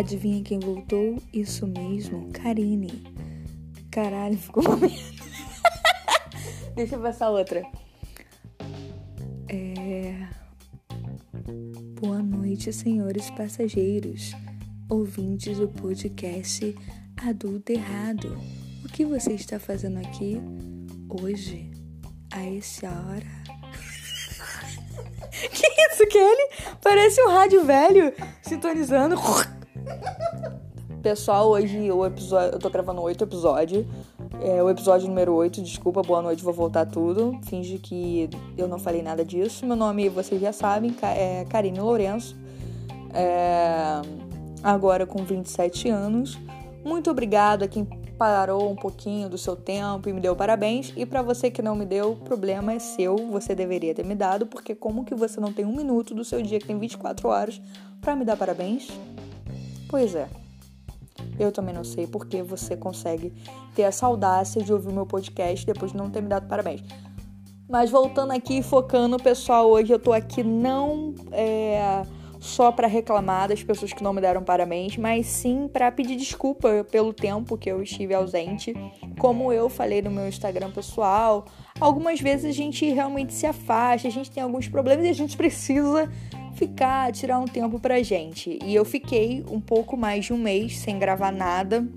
[0.00, 1.22] Adivinha quem voltou?
[1.30, 3.04] Isso mesmo, Karine.
[3.90, 4.64] Caralho, ficou.
[6.74, 7.62] Deixa eu passar outra.
[9.46, 10.26] É...
[12.00, 14.32] Boa noite, senhores passageiros,
[14.88, 16.74] ouvintes do podcast
[17.22, 18.40] Adulto Errado.
[18.82, 20.40] O que você está fazendo aqui
[21.10, 21.70] hoje,
[22.32, 23.26] a essa hora?
[25.52, 26.76] que isso, Kelly?
[26.82, 29.16] Parece um rádio velho sintonizando.
[31.02, 33.86] Pessoal, hoje o episódio, eu tô gravando oito episódios.
[34.42, 37.40] É o episódio número 8, desculpa, boa noite, vou voltar tudo.
[37.44, 39.64] Finge que eu não falei nada disso.
[39.64, 42.36] Meu nome, vocês já sabem, é Karine Lourenço.
[43.14, 44.02] É,
[44.62, 46.38] agora com 27 anos.
[46.84, 47.86] Muito obrigado a quem
[48.18, 50.92] parou um pouquinho do seu tempo e me deu parabéns.
[50.98, 54.14] E para você que não me deu, o problema é seu, você deveria ter me
[54.14, 57.26] dado, porque como que você não tem um minuto do seu dia que tem 24
[57.26, 57.58] horas
[58.02, 58.88] para me dar parabéns?
[59.88, 60.28] Pois é.
[61.40, 63.32] Eu também não sei porque você consegue
[63.74, 66.82] ter essa audácia de ouvir meu podcast depois de não ter me dado parabéns.
[67.66, 72.02] Mas voltando aqui, focando, pessoal, hoje eu tô aqui não é,
[72.40, 76.84] só para reclamar das pessoas que não me deram parabéns, mas sim para pedir desculpa
[76.90, 78.74] pelo tempo que eu estive ausente.
[79.18, 81.46] Como eu falei no meu Instagram pessoal,
[81.80, 85.36] algumas vezes a gente realmente se afasta, a gente tem alguns problemas e a gente
[85.38, 86.10] precisa
[86.60, 88.58] ficar, tirar um tempo pra gente.
[88.62, 91.88] E eu fiquei um pouco mais de um mês sem gravar nada.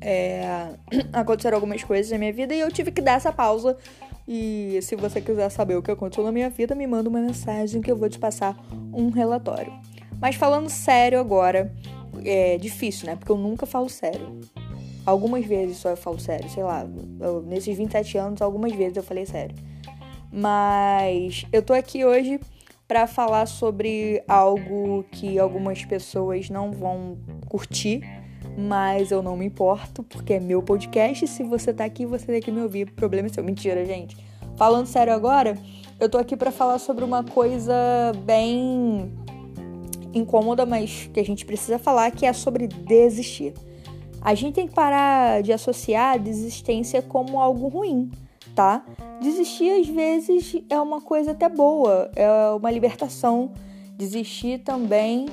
[0.00, 0.70] É...
[1.12, 3.76] Aconteceram algumas coisas na minha vida e eu tive que dar essa pausa.
[4.26, 7.82] E se você quiser saber o que aconteceu na minha vida, me manda uma mensagem
[7.82, 8.56] que eu vou te passar
[8.90, 9.70] um relatório.
[10.18, 11.70] Mas falando sério agora,
[12.24, 13.16] é difícil, né?
[13.16, 14.40] Porque eu nunca falo sério.
[15.04, 16.86] Algumas vezes só eu falo sério, sei lá.
[17.20, 19.54] Eu, nesses 27 anos, algumas vezes eu falei sério.
[20.32, 22.40] Mas eu tô aqui hoje
[22.86, 27.16] para falar sobre algo que algumas pessoas não vão
[27.48, 28.02] curtir,
[28.56, 31.26] mas eu não me importo, porque é meu podcast.
[31.26, 32.90] Se você tá aqui, você tem que me ouvir.
[32.92, 33.42] Problema é seu.
[33.42, 34.16] Mentira, gente.
[34.56, 35.58] Falando sério agora,
[35.98, 37.74] eu tô aqui para falar sobre uma coisa
[38.24, 39.12] bem
[40.12, 43.54] incômoda, mas que a gente precisa falar, que é sobre desistir.
[44.20, 48.10] A gente tem que parar de associar a desistência como algo ruim
[48.54, 48.84] tá?
[49.20, 53.52] Desistir às vezes é uma coisa até boa, é uma libertação.
[53.96, 55.26] Desistir também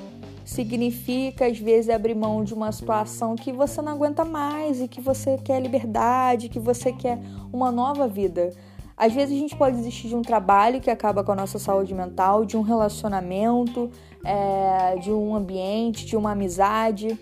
[0.45, 4.99] significa às vezes abrir mão de uma situação que você não aguenta mais e que
[4.99, 7.19] você quer liberdade, que você quer
[7.53, 8.51] uma nova vida.
[8.97, 11.93] Às vezes a gente pode desistir de um trabalho que acaba com a nossa saúde
[11.93, 13.89] mental, de um relacionamento,
[14.23, 17.17] é, de um ambiente, de uma amizade.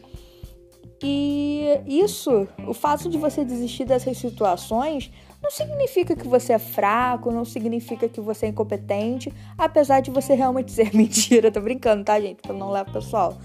[1.01, 5.09] E isso, o fato de você desistir dessas situações,
[5.41, 10.33] não significa que você é fraco, não significa que você é incompetente, apesar de você
[10.33, 11.51] realmente ser mentira.
[11.51, 12.41] Tô brincando, tá, gente?
[12.41, 13.37] Pra não levar pessoal.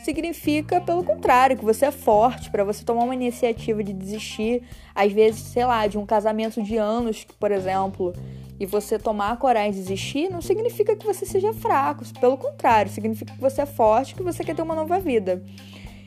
[0.00, 4.62] Significa, pelo contrário, que você é forte para você tomar uma iniciativa de desistir,
[4.94, 8.14] às vezes, sei lá, de um casamento de anos, por exemplo,
[8.58, 12.04] e você tomar a coragem de desistir, não significa que você seja fraco.
[12.20, 15.42] Pelo contrário, significa que você é forte, que você quer ter uma nova vida.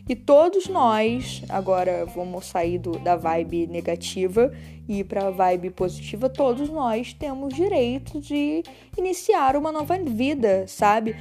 [0.07, 4.51] E todos nós, agora vamos sair do, da vibe negativa
[4.88, 8.63] e ir para a vibe positiva, todos nós temos direito de
[8.97, 11.16] iniciar uma nova vida, sabe?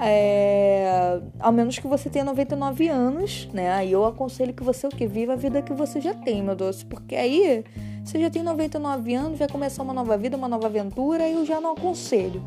[0.00, 3.72] É, ao menos que você tenha 99 anos, né?
[3.72, 6.54] Aí eu aconselho que você o que viva a vida que você já tem, meu
[6.54, 7.64] doce, porque aí
[8.04, 11.44] você já tem 99 anos, vai começar uma nova vida, uma nova aventura, e eu
[11.44, 12.42] já não aconselho.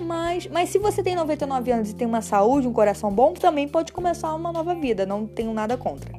[0.00, 3.68] Mas, mas se você tem 99 anos e tem uma saúde, um coração bom, também
[3.68, 6.12] pode começar uma nova vida, não tenho nada contra.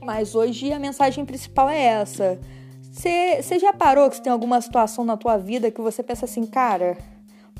[0.00, 2.38] Mas hoje a mensagem principal é essa.
[2.92, 6.96] Você já parou que tem alguma situação na tua vida que você pensa assim, cara,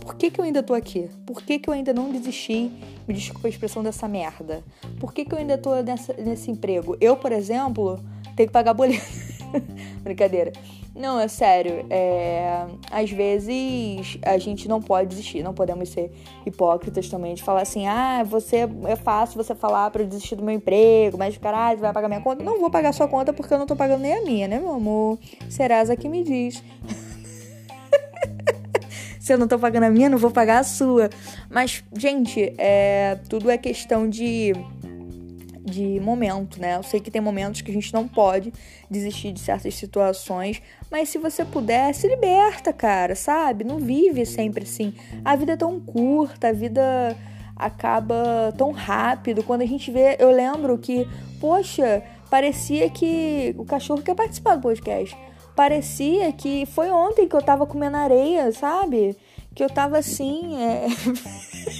[0.00, 1.10] por que, que eu ainda tô aqui?
[1.26, 2.70] Por que, que eu ainda não desisti?
[3.06, 4.62] Me desculpa a expressão dessa merda.
[4.98, 6.96] Por que, que eu ainda tô nessa, nesse emprego?
[7.00, 8.00] Eu, por exemplo,
[8.34, 9.04] tenho que pagar boleto.
[10.02, 10.52] Brincadeira.
[10.96, 11.84] Não, é sério.
[11.90, 12.64] É...
[12.90, 16.10] Às vezes a gente não pode desistir, não podemos ser
[16.46, 20.42] hipócritas também de falar assim: ah, você é fácil você falar para eu desistir do
[20.42, 22.42] meu emprego, mas caralho, vai pagar minha conta?
[22.42, 24.72] Não vou pagar sua conta porque eu não tô pagando nem a minha, né, meu
[24.72, 25.18] amor?
[25.50, 26.64] Serasa que me diz.
[29.20, 31.10] Se eu não tô pagando a minha, não vou pagar a sua.
[31.50, 33.18] Mas, gente, é...
[33.28, 34.52] tudo é questão de
[35.66, 36.76] de momento, né?
[36.76, 38.52] Eu sei que tem momentos que a gente não pode
[38.88, 43.64] desistir de certas situações, mas se você puder, se liberta, cara, sabe?
[43.64, 44.94] Não vive sempre assim.
[45.24, 47.16] A vida é tão curta, a vida
[47.56, 49.42] acaba tão rápido.
[49.42, 51.08] Quando a gente vê, eu lembro que,
[51.40, 55.16] poxa, parecia que o cachorro quer participar do podcast.
[55.56, 59.16] Parecia que foi ontem que eu tava comendo areia, sabe?
[59.52, 60.86] Que eu tava assim, é...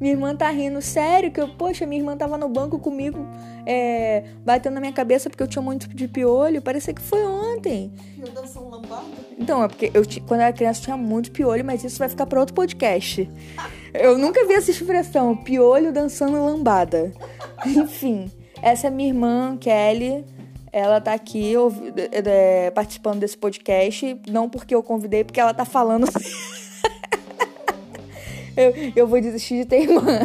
[0.00, 3.18] Minha irmã tá rindo, sério, que eu, poxa, minha irmã tava no banco comigo,
[3.66, 6.62] é, batendo na minha cabeça porque eu tinha muito de piolho.
[6.62, 7.92] Parecia que foi ontem.
[8.14, 9.02] Piolho dançando lambada?
[9.36, 12.08] Então, é porque eu, quando eu era criança eu tinha muito piolho, mas isso vai
[12.08, 13.28] ficar para outro podcast.
[13.94, 17.10] Eu nunca vi essa expressão, piolho dançando lambada.
[17.64, 18.30] Enfim,
[18.62, 20.24] essa é minha irmã, Kelly.
[20.70, 21.54] Ela tá aqui
[22.12, 26.06] é, participando desse podcast, não porque eu convidei, porque ela tá falando.
[28.58, 30.20] eu, eu vou desistir de ter irmã.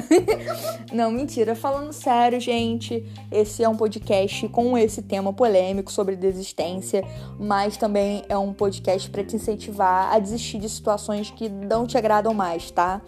[0.91, 1.56] Não, mentira.
[1.56, 7.03] Falando sério, gente, esse é um podcast com esse tema polêmico sobre desistência,
[7.39, 11.97] mas também é um podcast para te incentivar a desistir de situações que não te
[11.97, 13.01] agradam mais, tá?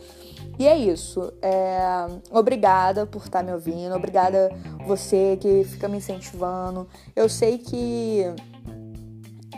[0.60, 1.34] E é isso.
[1.42, 2.08] É...
[2.32, 3.96] Obrigada por estar tá me ouvindo.
[3.96, 4.52] Obrigada
[4.86, 6.88] você que fica me incentivando.
[7.16, 8.24] Eu sei que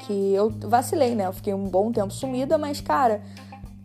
[0.06, 1.28] que eu vacilei, né?
[1.28, 3.22] Eu fiquei um bom tempo sumida, mas cara,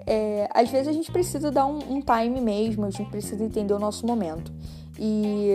[0.06, 3.74] é, às vezes a gente precisa dar um, um time mesmo, a gente precisa entender
[3.74, 4.52] o nosso momento.
[4.98, 5.50] E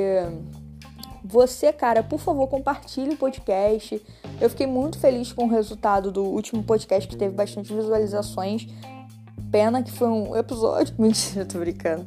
[1.27, 4.01] você, cara, por favor, compartilhe o podcast.
[4.39, 8.67] Eu fiquei muito feliz com o resultado do último podcast que teve bastante visualizações.
[9.51, 10.95] Pena que foi um episódio.
[10.99, 12.05] Mentira, tô brincando.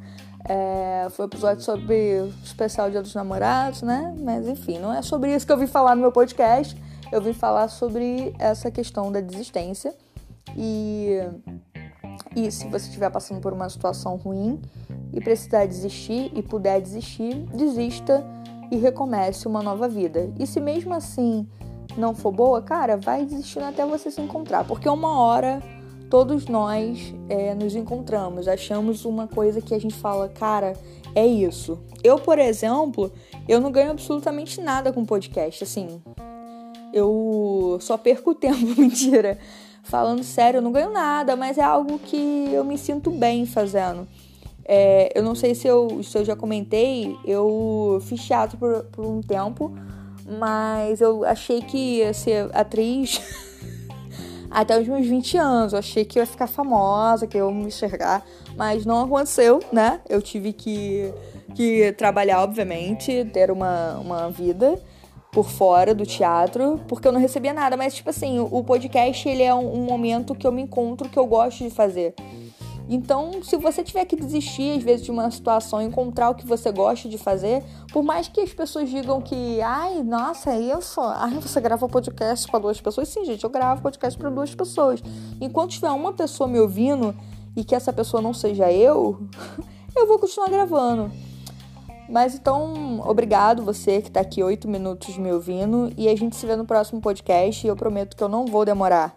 [0.48, 4.14] É, foi um episódio sobre o especial Dia dos Namorados, né?
[4.18, 6.74] Mas enfim, não é sobre isso que eu vim falar no meu podcast.
[7.12, 9.94] Eu vim falar sobre essa questão da desistência.
[10.56, 11.18] E
[12.34, 14.60] e se você estiver passando por uma situação ruim
[15.12, 18.24] e precisar desistir e puder desistir, desista
[18.70, 20.32] e recomece uma nova vida.
[20.38, 21.46] E se mesmo assim
[21.96, 25.60] não for boa, cara, vai desistindo até você se encontrar, porque uma hora
[26.08, 30.74] todos nós é, nos encontramos, achamos uma coisa que a gente fala, cara,
[31.14, 31.78] é isso.
[32.02, 33.12] Eu, por exemplo,
[33.48, 36.02] eu não ganho absolutamente nada com podcast, assim.
[36.92, 39.38] Eu só perco tempo, mentira.
[39.90, 44.06] Falando sério, eu não ganho nada, mas é algo que eu me sinto bem fazendo.
[44.64, 49.04] É, eu não sei se eu, se eu já comentei, eu fiz teatro por, por
[49.04, 49.74] um tempo,
[50.38, 53.20] mas eu achei que ia ser atriz
[54.48, 55.72] até os meus 20 anos.
[55.72, 58.24] Eu achei que eu ia ficar famosa, que eu ia me enxergar,
[58.56, 60.00] mas não aconteceu, né?
[60.08, 61.12] Eu tive que,
[61.56, 64.80] que trabalhar, obviamente, ter uma, uma vida
[65.32, 69.42] por fora do teatro, porque eu não recebia nada, mas tipo assim, o podcast ele
[69.42, 72.14] é um, um, momento que eu me encontro que eu gosto de fazer.
[72.88, 76.72] Então, se você tiver que desistir às vezes de uma situação, encontrar o que você
[76.72, 77.62] gosta de fazer,
[77.92, 82.50] por mais que as pessoas digam que, ai, nossa, é isso, ai, você grava podcast
[82.50, 85.00] para duas pessoas, sim, gente, eu gravo podcast para duas pessoas.
[85.40, 87.14] Enquanto tiver uma pessoa me ouvindo
[87.56, 89.20] e que essa pessoa não seja eu,
[89.94, 91.29] eu vou continuar gravando.
[92.10, 96.44] Mas então, obrigado você que está aqui oito minutos me ouvindo e a gente se
[96.44, 99.16] vê no próximo podcast e eu prometo que eu não vou demorar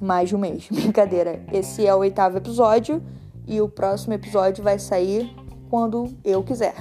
[0.00, 0.68] mais de um mês.
[0.70, 1.42] Brincadeira.
[1.52, 3.02] Esse é o oitavo episódio
[3.48, 5.34] e o próximo episódio vai sair
[5.68, 6.76] quando eu quiser.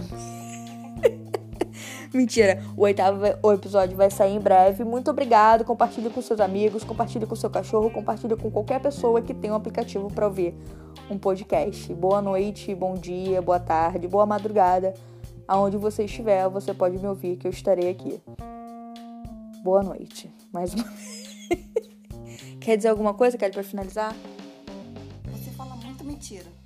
[2.14, 4.84] Mentira, o oitavo o episódio vai sair em breve.
[4.84, 5.64] Muito obrigado.
[5.66, 9.56] Compartilhe com seus amigos, compartilhe com seu cachorro, compartilhe com qualquer pessoa que tem um
[9.56, 10.54] aplicativo para ouvir
[11.10, 11.94] um podcast.
[11.94, 14.94] Boa noite, bom dia, boa tarde, boa madrugada.
[15.48, 18.22] Aonde você estiver, você pode me ouvir que eu estarei aqui.
[19.64, 20.30] Boa noite.
[20.52, 20.84] Mais uma
[22.60, 24.14] Quer dizer alguma coisa, Kelly, para finalizar?
[25.32, 26.57] Você fala muito mentira.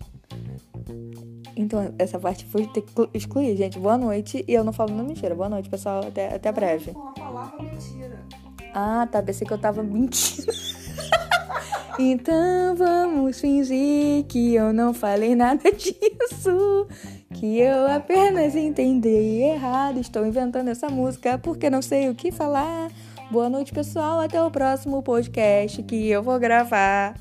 [1.61, 3.77] Então, essa parte foi ter que excluir, gente.
[3.77, 4.43] Boa noite.
[4.47, 5.35] E eu não falo nenhuma mentira.
[5.35, 6.03] Boa noite, pessoal.
[6.07, 6.91] Até, até breve.
[6.91, 8.19] Não, palavra mentira.
[8.73, 9.21] Ah, tá.
[9.21, 10.51] Pensei que eu tava mentindo.
[11.99, 16.87] então vamos fingir que eu não falei nada disso.
[17.35, 19.99] Que eu apenas entendi errado.
[19.99, 22.89] Estou inventando essa música porque não sei o que falar.
[23.29, 24.19] Boa noite, pessoal.
[24.19, 27.13] Até o próximo podcast que eu vou gravar.